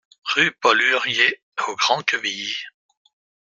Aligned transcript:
Rue 0.33 0.51
Paul 0.61 0.81
Hurier 0.81 1.43
au 1.67 1.75
Grand-Quevilly 1.75 2.55